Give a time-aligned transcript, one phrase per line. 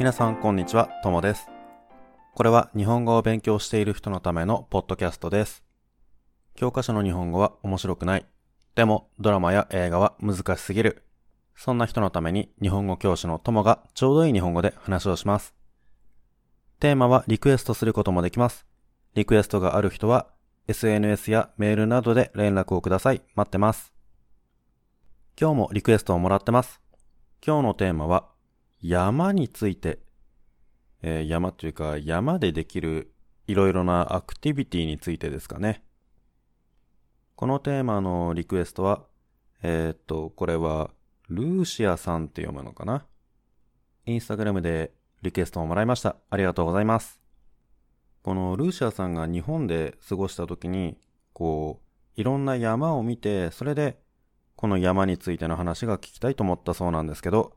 [0.00, 1.46] 皆さんこんにちは、ともです。
[2.34, 5.62] これは日本語を勉強している人のためのポッドキャストです。
[6.54, 8.24] 教科書の日本語は面白くない。
[8.74, 11.02] でもドラマや映画は難しすぎる。
[11.54, 15.54] そんな人のために日本語教師のともがちょうどいい日本語で話をします。
[16.78, 18.64] テーマはリクエストすることもできます。
[19.14, 20.28] リクエストがある人は
[20.66, 23.20] SNS やメールなどで連絡をください。
[23.34, 23.92] 待ってます。
[25.38, 26.80] 今日もリクエストをもらってます。
[27.46, 28.29] 今日のテーマは
[28.82, 30.00] 山について、
[31.02, 33.12] えー山というか山でできる
[33.46, 35.82] いろいろなアクティビティについてですかね。
[37.34, 39.04] このテーマのリクエストは、
[39.62, 40.90] えーっと、これは
[41.28, 43.06] ルーシアさんって読むのかな
[44.06, 44.92] インスタグラムで
[45.22, 46.16] リクエストをもらいました。
[46.30, 47.20] ありがとうございます。
[48.22, 50.98] このルーシアさんが日本で過ごした時に、
[51.32, 51.80] こ
[52.16, 53.98] う、いろんな山を見て、それで、
[54.56, 57.56] この山についての話が聞きたいと思ったそうなんですけど、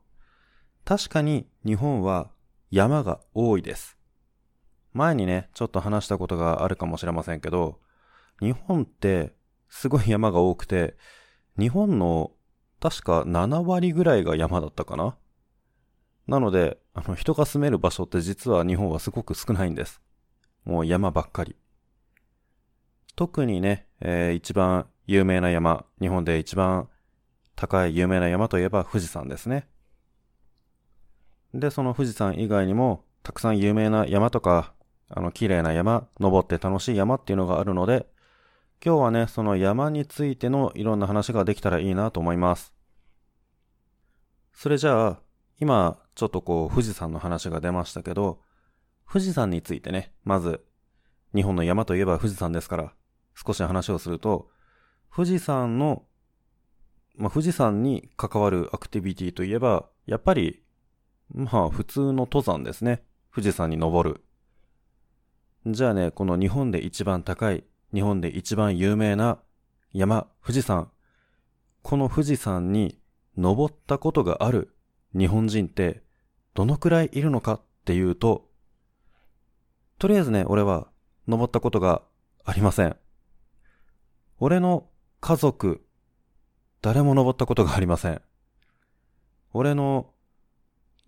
[0.84, 2.30] 確かに日本は
[2.70, 3.96] 山が多いです。
[4.92, 7.80] 前にね、ちょっと話したことがあるかもしれませんけど、
[8.40, 9.32] 日本って
[9.68, 10.96] すごい山が多くて、
[11.58, 12.32] 日本の
[12.80, 15.16] 確か7割ぐらいが山だったかな？
[16.26, 20.00] なので、あの人が住める場所って実は日本はすごく少ないんです。
[20.64, 21.56] もう山ばっかり。
[23.16, 26.88] 特にね、えー一番有名な山、日本で一番
[27.56, 29.68] 高い有名な山といえば富士山ですね。
[31.54, 34.74] で、その富士山以外にも、たくさん有名な山とか、
[35.08, 38.06] あの、綺麗な山、登って楽しい山っていうのがあるので、
[38.84, 42.74] 今日はね、その山についてのいろんな話ができたらいいなと思います。
[44.52, 45.20] それじゃあ、
[45.60, 48.40] 今、ちょっとこう、富士山の話が出ましたけど、
[49.08, 50.64] 富士山についてね、まず、
[51.34, 52.92] 日本の山といえば富士山ですから、
[53.34, 54.50] 少し話をすると、
[55.14, 56.04] 富士山の、
[57.14, 60.63] まあ、富士山に関わるアクティビティといえば、やっぱり、
[61.32, 63.02] まあ、普通の登山ですね。
[63.34, 64.24] 富士山に登る。
[65.66, 69.38] じゃあね、この日本で一番高い、日本で一番有名な
[69.92, 70.90] 山、富士山。
[71.82, 72.98] この富士山に
[73.36, 74.76] 登ったことがある
[75.16, 76.02] 日本人って、
[76.54, 78.50] どのくらいいるのかっていうと、
[79.98, 80.88] とりあえずね、俺は
[81.26, 82.02] 登ったことが
[82.44, 82.96] ありません。
[84.38, 84.88] 俺の
[85.20, 85.84] 家族、
[86.82, 88.20] 誰も登ったことがありません。
[89.52, 90.13] 俺の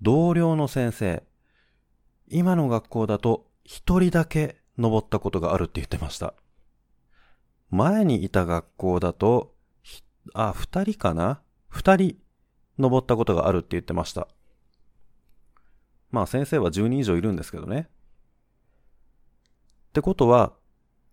[0.03, 1.23] 同僚の先生、
[2.29, 6.35] 今の学校だと一人だけ登ったことがあるって言ってました。
[7.71, 9.55] 前にいた学校だと、
[10.35, 11.41] あ、二人かな？
[11.69, 12.17] 二人
[12.79, 14.29] 登ったことがあるって言ってました。
[16.11, 17.89] まあ先生は10人以上いるんですけどね。
[19.89, 20.53] ってことは、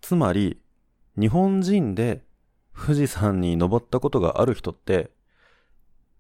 [0.02, 0.62] つまり、
[1.18, 2.26] 日本人で
[2.76, 5.12] 富士山に登ったことがある人って、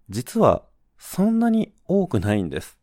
[0.09, 0.63] 実は
[1.05, 2.79] そんなに多くないんです。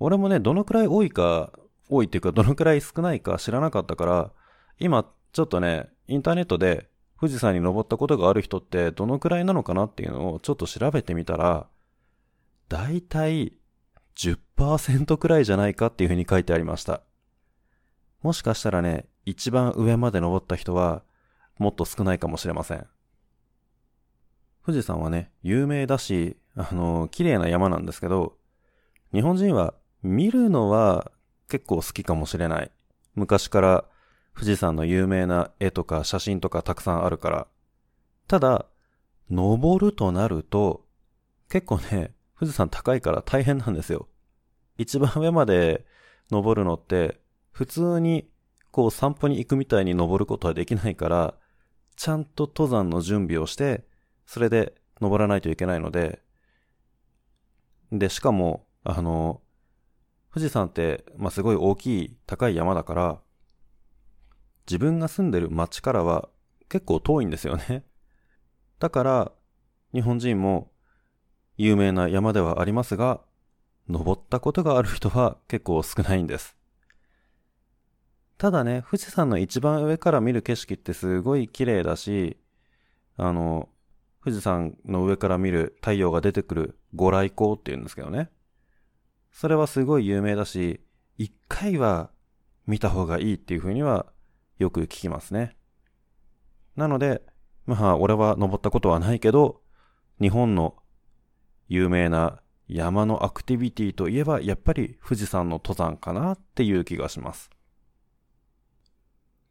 [0.00, 1.52] 俺もね、どのくらい多いか、
[1.88, 4.32] 多いっていうかどのくらい少ないか知らなかったから、
[4.80, 6.88] 今ちょっとね、インターネットで
[7.20, 11.68] 富士山に登ったことがある人ってどのくらいなのかなっていうのをちょっと調べてみたら、
[12.68, 13.52] だいたい
[14.16, 17.02] 10%くらいじゃないかっていうふうに書いてありました。
[18.22, 21.02] もしかしたらね、一番上まで登った人は
[21.58, 22.86] もっと少ないかもしれません。
[24.64, 28.36] 富士山はね、有名だし、あの、綺麗な山なんですけど、
[29.12, 31.10] 日本人は見るのは
[31.48, 32.70] 結構好きかもしれない。
[33.14, 33.84] 昔から
[34.34, 37.46] 富士山の有名な絵とか写真とかたくさんあるから。
[38.28, 38.66] ただ、
[39.30, 40.84] 登るとなると、
[41.48, 44.08] 結構ね、富士山高いから大変なんですよ。
[44.78, 45.84] 一番上まで
[46.30, 48.28] 登るのって、普通に
[48.70, 51.34] こう散歩に行くみたいに登ることはできないから、
[51.96, 53.84] ちゃんと登山の準備をして、
[54.26, 56.20] それで登らないといけないので、
[57.90, 59.42] で、しかも、あの、
[60.32, 63.20] 富士山って、まあ、すごい大きい高い山だから、
[64.66, 66.28] 自分が住んでる町からは
[66.68, 67.84] 結構遠いんですよね。
[68.78, 69.32] だから、
[69.92, 70.72] 日本人も
[71.58, 73.20] 有名な山ではありますが、
[73.88, 76.56] 登ったことがある人は結構少ないんです。
[78.38, 82.38] ただね、富士山の一番上から見る景色ってすごい綺麗だし、
[83.16, 83.68] あの、
[84.24, 88.30] 富士山の上から見る太陽が出てくるご来光って言うんですけどね。
[89.32, 90.80] それはすごい有名だし、
[91.18, 92.10] 一回は
[92.66, 94.06] 見た方がいいっていう風には
[94.58, 95.56] よく聞きますね。
[96.76, 97.22] なので、
[97.66, 99.60] まあ俺は登ったことはないけど、
[100.20, 100.76] 日本の
[101.68, 107.50] 有名な山のアクティビティといえばやっぱり富士山の登山かなっていう気がします。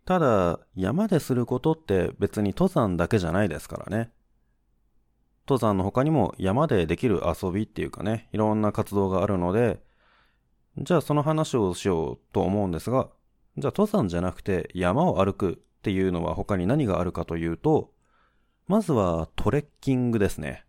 [0.06, 4.12] ただ、山ですることって別に登山だけじゃないですからね。
[5.48, 9.82] 登山の他にも山でできる遊びっていうかね、いろんな活動があるので、
[10.78, 13.10] じゃあその話をしようと思うんですが、
[13.58, 17.92] じゃあ登山じゃなくて山を歩くっていうのは他に何があるかというと、
[18.68, 20.66] まずはトレッキングですね。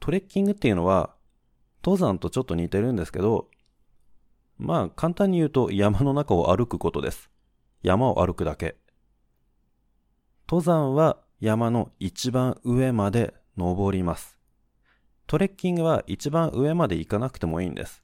[0.00, 1.14] トレッキングっていうのは、
[1.84, 3.48] 登山とちょっと似てるんですけど、
[4.58, 7.30] まあ簡単に言うと山の中を歩くことです。
[7.82, 8.76] 山を歩くだけ。
[10.48, 14.38] 登山は山の一番上まで登ります。
[15.26, 18.02] トレッキングは一番上まで行かなくてもいいんです。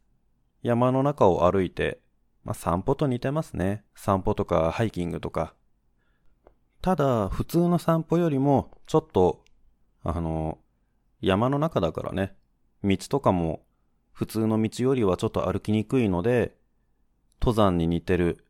[0.62, 2.00] 山の中を歩いて、
[2.44, 3.84] まあ、散歩と似てますね。
[3.94, 5.54] 散歩とかハイキングとか。
[6.80, 9.44] ただ、普通の散歩よりも、ちょっと、
[10.02, 10.58] あの、
[11.20, 12.36] 山の中だからね、
[12.84, 13.64] 道とかも
[14.12, 16.56] 普通の道よりはちょっと歩きにくいので、
[17.40, 18.44] 登山に似てる、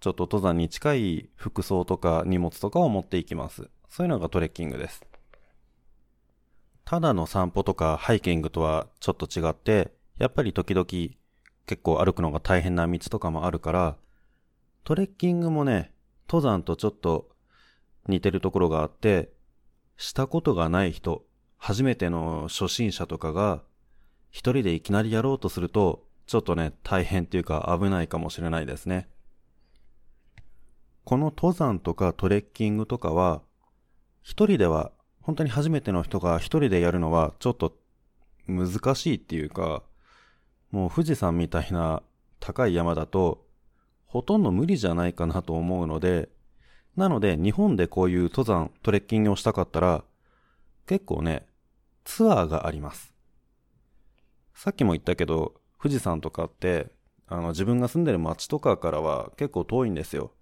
[0.00, 3.70] ちょっと登山に近い服装とか荷物とかを持っていきます。
[3.88, 5.02] そういうのがトレッキングです。
[6.84, 10.86] ただの散歩とかハイキングとはちょっと違って、やっぱり時々
[11.66, 13.96] 結構歩くのが大変な道とかもあるから、
[14.84, 15.92] トレッキングもね、
[16.28, 17.30] 登山とちょっと
[18.08, 19.30] 似てるところがあって、
[19.96, 21.24] したことがない人、
[21.56, 23.62] 初めての初心者とかが、
[24.30, 29.08] 一人でいきなりやろうとすると、ちょっとね、大変っていうか危ないかもしれないですね。
[31.04, 33.42] この登山とかトレッキングとかは、
[34.22, 37.76] 一人では、本当に初めての人が一人でやるのはちょっと
[38.46, 39.82] 難しいっていうか、
[40.70, 42.02] もう富士山みたいな
[42.40, 43.46] 高い山だと、
[44.06, 46.28] ほとんど無理じゃないかなと思うので、
[46.96, 50.04] なので日本でこういう登山、トレッキングをしたかったら、
[50.86, 51.46] 結構ね、
[52.04, 53.14] ツアーがあります。
[54.54, 56.90] さっきも言ったけど、富士山とかって、
[57.28, 60.32] あの自分が住んでる町とかからは結構遠いんですよ。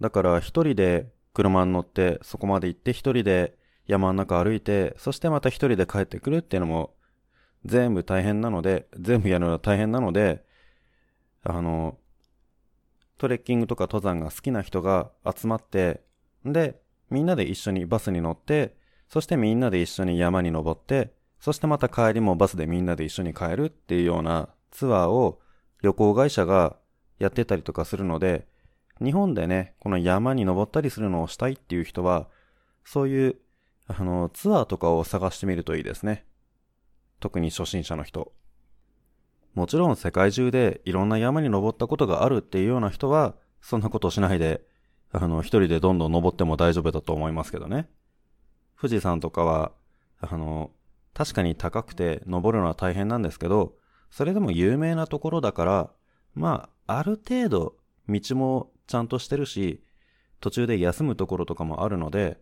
[0.00, 6.94] だから一人で車に乗ってそこまで行って一人で山の中歩いて、そしてまた一人で帰ってくるっていうのも
[7.64, 10.44] 全部大変なので、全部やるのは大変なので、
[11.42, 11.98] あの、
[13.18, 16.02] トレッキングとか登山が好きな人が集まって、
[16.44, 18.76] で、みんなで一緒にバスに乗って、
[19.08, 25.40] そしてみんなで一緒に山に登って、そしてまた帰りもバスでみんなで一緒に帰るっていうようなツアーを
[25.82, 26.76] 旅行会社が
[27.18, 28.46] やってたりとかするので、
[29.02, 32.28] 日本でね、この山に登ったりするのをしたいっていう人は、
[32.84, 33.36] そういう、
[33.86, 36.24] あの、ツアーとかを探してみるといいですね。
[37.20, 38.32] 特に初心者の人。
[39.54, 44.62] もちろん世界中でいろんな山に登ったことがあるっていうような人は、そんなことしないで、
[45.10, 47.88] あの、一人でどんどん登っても大丈夫だと思いますけどね。
[48.80, 49.72] 富士山とかは、
[50.20, 50.70] あの、
[51.14, 53.74] 確かに高くて登るのは大変なんですけど、
[54.10, 55.90] それでも有名なところだから、
[56.34, 57.76] まあ、ある程度、
[58.08, 59.82] 道もちゃんとしてるし、
[60.40, 62.40] 途中で休むところとかもあるので、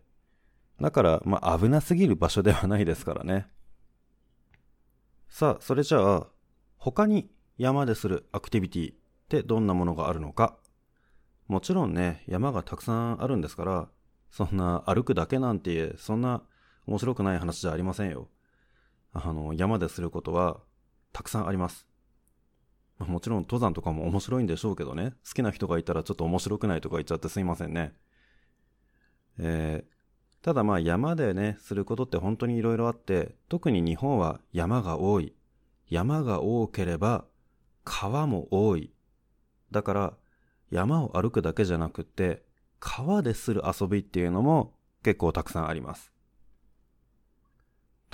[0.81, 3.47] だから、まあ、危なすぎる場所ではないですからね。
[5.29, 6.27] さあ、それじゃあ、
[6.77, 8.95] 他に山でするアクティビティっ
[9.29, 10.57] てどんなものがあるのか。
[11.47, 13.89] もちろんね、山がたくさんあるんですから、
[14.31, 16.43] そんな歩くだけなんて、そんな
[16.87, 18.29] 面白くない話じゃありませんよ。
[19.13, 20.59] あの、山ですることは
[21.11, 21.87] たくさんあります。
[23.03, 27.93] もちろん登山とかも面白いんでしょうけどね、好きな人がいたらちょっと面白くないとか言っちゃってすいませんね。
[29.39, 35.35] えー、ただまあ山でね、することって本当に色々あって、特に日本は山が多い。
[35.89, 37.25] 山が多ければ
[37.83, 38.93] 川も多い。
[39.71, 40.13] だから
[40.69, 42.43] 山を歩くだけじゃなくて、
[42.79, 46.11] 川でする遊びっていうのも結構たくさんあります。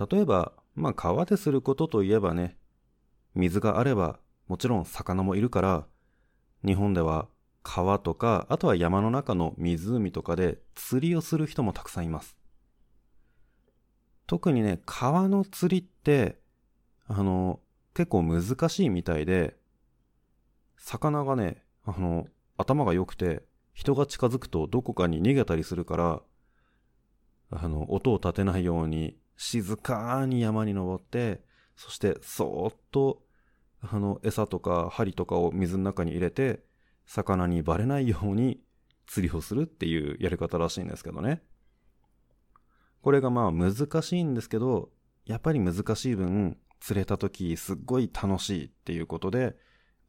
[0.10, 2.58] 例えば、まあ川ですることといえばね、
[3.36, 4.20] 水があれば
[4.50, 5.88] もちろん魚もいるから、
[6.66, 7.30] 日本では
[7.64, 12.36] 川とか、あとは山の中の湖とかで釣りをする人もたくさんいます。
[14.26, 16.40] 特にね、川の釣りって、
[17.08, 17.60] あの、
[17.94, 19.56] 結構難しいみたいで、
[20.78, 22.28] 魚がね、あの、
[22.58, 26.22] 頭が良くて、人が近づくとどこかに逃げたりするから、
[27.52, 31.42] あの、音を立てないように、静かに山に登って、
[31.76, 33.22] そしてそーっと、
[33.82, 36.64] あの、餌とか針とかを水の中に入れて、
[37.06, 38.62] 魚にバレないように
[39.08, 41.42] 釣りをするっていうやり方らしいんですけどね。
[43.02, 44.90] これがまあ難しいんですけど、
[45.26, 49.56] やっぱり難しい分、釣れた時すっごい楽しいっていうことで、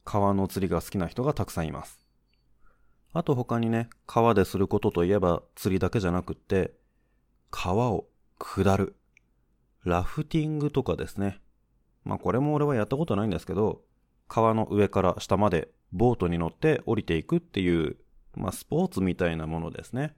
[0.04, 2.00] 川の釣りが好きな人がたくさんいます。
[3.12, 6.74] あと他にね、川ですることといえば釣りだけじゃなくって、
[7.50, 8.06] 川を
[8.38, 8.96] 下る。
[9.84, 11.40] ラフティングとかですね。
[12.10, 13.82] まあこれも俺はやったことないんですけど、
[14.28, 17.96] 川の上から下までボートに乗って降りていくっていう、
[18.34, 20.14] まあ、スポーツみたいなものですね。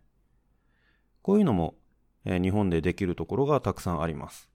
[1.22, 1.76] こういうのも
[2.24, 4.48] えー、日本でできるところがたくさんあります。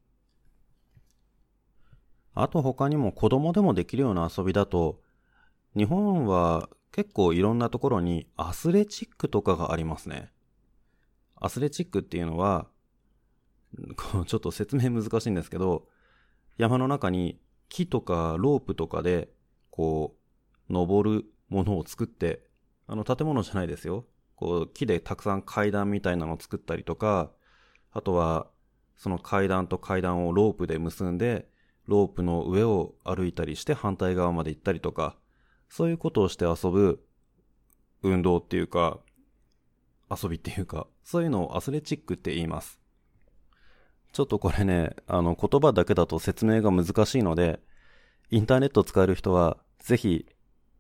[2.34, 5.02] あと他にも子供でもできるような遊びだと、
[5.76, 10.32] 日本は結構いろんなところにアスレチックとかがありますね。
[11.36, 12.68] アスレチックっていうのは、
[14.28, 15.88] ちょっと説明難しいんですけど、
[16.58, 19.30] 山の中に木とかロープとかで、
[19.70, 20.16] こ
[20.70, 22.44] う、登るものを作って、
[22.88, 24.06] あの建物じゃないですよ。
[24.36, 27.32] こう、木でたくさん階段みたいなのを作ったりとか、
[27.92, 28.48] あとは、
[28.96, 31.48] その階段と階段をロープで結んで、
[31.86, 35.16] ロープの上を歩いたりして反対側まで行ったりとか、
[35.70, 37.06] そういうことをして遊ぶ
[38.02, 39.00] 運動っていうか、
[40.10, 42.80] 遊びっていうか、そういうのをアスレチックって言います。
[44.12, 47.60] ちょっとこれね、あの言葉だけだと説明が難しいので、
[48.30, 50.26] インターネット使える人は、ぜひ、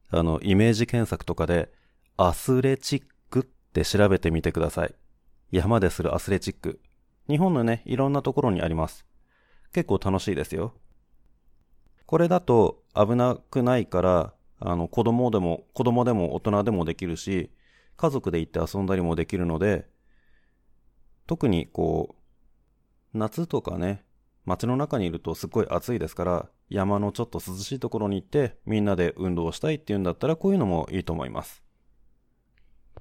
[0.09, 1.71] あの、イメージ検索とかで、
[2.17, 4.95] アスレチックって調べてみてください。
[5.51, 6.79] 山でするアスレチック。
[7.29, 9.05] 日本のね、いろんなところにあります。
[9.73, 10.73] 結構楽しいですよ。
[12.05, 17.51] これだと危なくないから、あの、子供でも、子供でも大人でもできるし、
[17.97, 19.87] 家族で行って遊んだりもできるので、
[21.27, 22.16] 特にこう、
[23.13, 24.03] 夏とかね、
[24.45, 31.63] 街の中にいるとすっごい暑いですから、山のちょっと涼しいところに行ってみんなで運動したいっていうんだったらこういうのもいいと思います。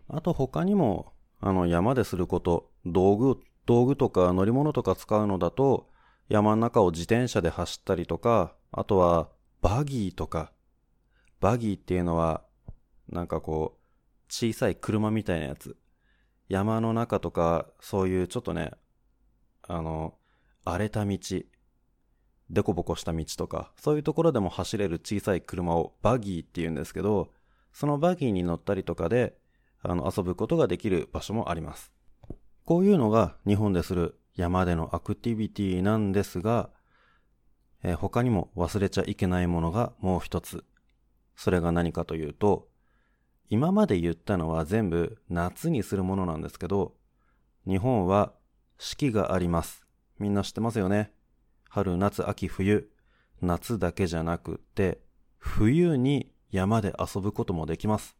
[0.08, 5.88] あと他にも、あの山ですること、道具、道具とか乗り物とか使うのだと、
[6.28, 9.28] 山の中を自転車で走ったりとか、あとは
[9.62, 10.52] バギーとか、
[11.40, 12.42] バギーっていうのは、
[13.08, 13.86] なんかこう、
[14.28, 15.76] 小さい車みたいなやつ。
[16.48, 18.72] 山の中とか、そういうちょっとね、
[19.68, 20.14] あの、
[20.64, 21.18] 荒れた道、
[22.48, 27.32] でこぼこした道とか、そういうところでも走れる小さい車をバギーって言うんですけど、
[27.72, 29.36] そのバギーに乗ったりとかで、
[29.82, 31.92] あの、遊ぶことができる場所もあります。
[32.64, 36.70] こういうのが日本でする山でのアクティビティなんですが、
[37.82, 40.64] えー、他にも忘れちゃいけないものがもう一つ。
[41.36, 42.68] それが何かというと、
[43.48, 46.94] 今まで言ったのは全部夏にするものなんですけど、
[47.66, 48.32] 日本は
[48.78, 49.86] 四季があります。
[50.18, 51.12] みんな知ってますよね？
[51.68, 52.90] 春、夏、秋、冬。
[53.42, 55.00] 夏だけじゃなくて、
[55.38, 58.16] 冬に山で遊ぶこともできます。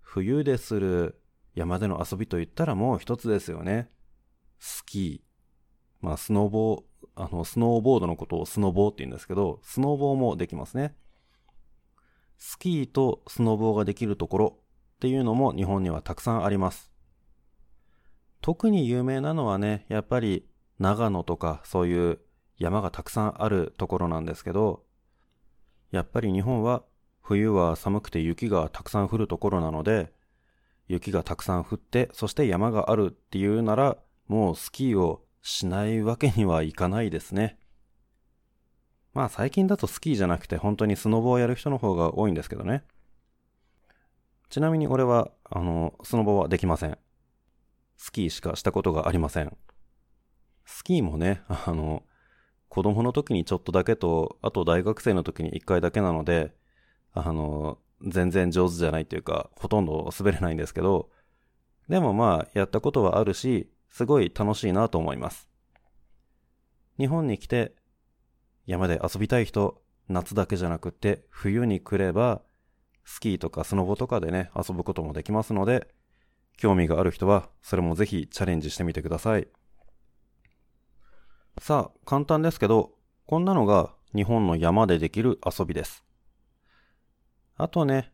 [0.00, 1.20] 冬でする
[1.54, 3.90] 山での遊びと言ったらもう一つですよね。
[4.58, 6.04] スキー。
[6.06, 6.82] まあ、スノーボー、
[7.14, 10.94] あの、スノーボードのことをスノーボーって言うんですけど、スノーボーもできますね。
[12.38, 14.58] スキーとスノーボーができるところ
[14.96, 16.89] っていうのも日本にはたくさんあります。
[18.40, 20.46] 特に有名なのはね、やっぱり
[20.78, 22.20] 長野とかそういう
[22.58, 24.84] 山がたくさんあるところなんですけど、
[25.90, 26.82] やっぱり日本は
[27.20, 30.12] 冬は寒くて雪がたくさん降るところなので、
[30.88, 37.58] 雪がたくさん降って、そして山があるっていうなら、もうスキーをしないわけにはいかないですね。
[39.14, 42.84] まあ最近だとスキーじゃなくて本当にスノボをやる人の方が多いんですけどね。
[44.48, 46.98] ちなみに俺は、あの、スノボはできません。
[48.00, 49.54] スキーしかしたことがありません。
[50.64, 52.02] スキーもね、 あの、
[52.70, 56.54] 子供の時にちょっとだけと、あと大学生の時に一回だけなので、
[57.12, 61.10] あの、全然上手じゃないというか、ほとんど滑れないんですけど、
[61.90, 65.50] でもまあ、やったことはあるし、すごい楽しいなと思います。
[66.98, 67.74] 日本に来て
[68.64, 72.40] 山で遊びたい人、夏だけじゃなくて冬に来れば、
[73.04, 75.92] スキーとかスノボとかでね、遊ぶこともできますので、
[76.60, 79.48] 興味がある人は、それもぜひチャレンジしてみてください。
[81.58, 82.92] さあ、簡単ですけど、
[83.24, 86.04] こんなのが日本の山でできる遊びです。
[87.56, 88.12] あとね、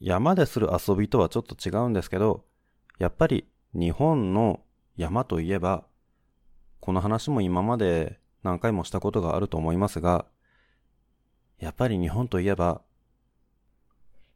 [0.00, 2.44] 山でする遊びとはちょっと違うんですけど、
[2.98, 4.64] やっぱり日本の
[4.96, 5.86] 山といえば、
[6.80, 10.26] この話も今まで何回もしたことがあると思いますが、
[11.60, 12.82] やっぱり日本といえば、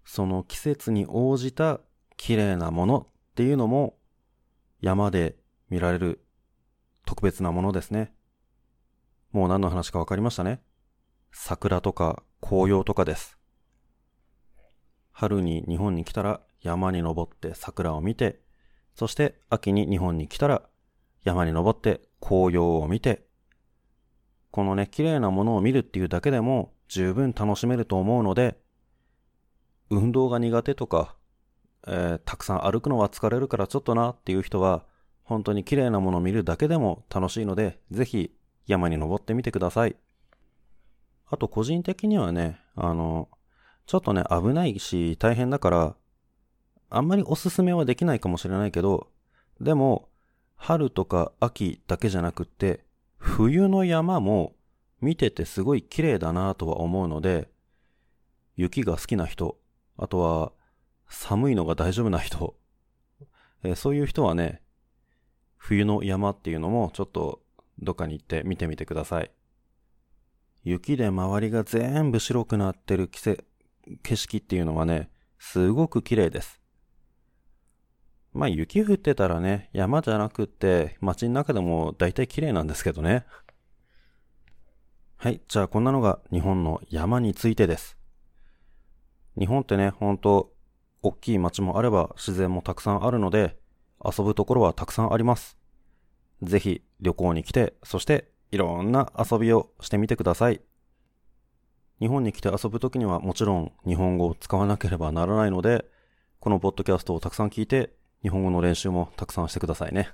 [0.04, 1.80] その季節に応じた
[2.16, 3.06] 綺麗なもの
[3.40, 3.96] っていうのも
[4.82, 5.34] 山で
[5.70, 6.22] 見られる
[7.06, 8.12] 特別なものですね。
[9.32, 10.60] もう何の話かわかりましたね。
[11.32, 13.38] 桜とか紅葉とかです。
[15.10, 18.42] 春に日本に来たら山に登って桜を見て、
[18.94, 20.60] そして秋に日本に来たら
[21.24, 23.24] 山に登って紅葉を見て、
[24.50, 28.58] このね、綺麗なものを見るっていうだけでも十分楽しめると思うので、
[29.88, 31.16] 運動が苦手とか、
[31.86, 34.84] えー、たくさん歩くのは疲れるからちょっとなっていう人は、
[35.22, 38.34] 本当に綺麗なものを見るだけでも楽しいので、ぜひ
[38.66, 39.96] 山に登ってみてください。
[41.26, 43.28] あと個人的にはね、あの、
[43.86, 45.96] ちょっとね、危ないし大変だから、
[46.90, 49.08] あんまりおすすめはできないかもしれないけど、
[49.60, 50.08] でも、
[50.56, 52.84] 春とか秋だけじゃなくって、
[53.16, 54.54] 冬の山も
[55.00, 57.48] 見ててすごい綺麗だなとは思うので、
[58.56, 59.56] 雪が好きな人、
[59.96, 60.52] あとは
[61.10, 62.56] 寒いのが大丈夫な人、
[63.62, 64.62] えーそういう人はね、
[65.56, 67.42] 冬の山っていうのもちょっと
[67.78, 69.30] どっかに行って見てみてください。
[70.62, 73.44] 雪で周りが全部白くなってる季節
[74.02, 76.60] 景色っていうのはね、すごく綺麗です。
[78.32, 83.26] まあ雪降ってたらね、山じゃなくって街の中でも大体綺麗なんですけどね。
[85.16, 87.98] はい、じゃあこんなのが日本の山についてです。
[89.38, 90.52] 日本ってね、ほんと、
[91.02, 93.56] 大きい街もあれば自然もたくさんあるので、
[94.04, 95.56] 遊ぶところはたくさんあります。
[96.42, 100.60] ぜひ旅行に来て、そしていろんな遊びをしてみてください。
[102.00, 105.84] 日本に来て遊ぶときにはもちろん日本語を使わなければならないので、
[106.38, 110.10] このポッドキャストをたくさん聞いて、日本語の練習もたくさんしてくださいね。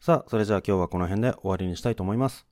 [0.00, 2.46] さあ、それじゃあ今日はこの辺で終わりにしたいと思います。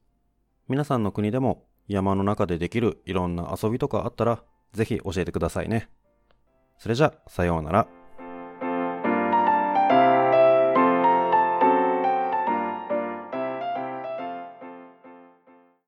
[0.68, 4.42] 皆さんの国でも山の中でできるいろんな遊びとかあったら、
[4.72, 5.88] ぜひ教えてくださいね。
[6.82, 7.86] それじゃ、さようなら。